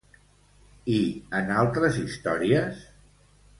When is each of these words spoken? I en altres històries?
I 0.93 0.95
en 1.41 1.53
altres 1.65 2.01
històries? 2.07 2.83